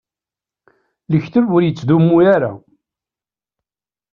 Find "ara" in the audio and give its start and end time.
2.35-2.51